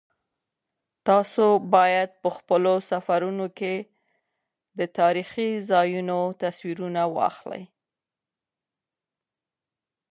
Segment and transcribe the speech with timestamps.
[1.07, 1.45] تاسو
[1.75, 3.75] باید په خپلو سفرونو کې
[4.77, 7.63] د تاریخي ځایونو تصویرونه واخلئ.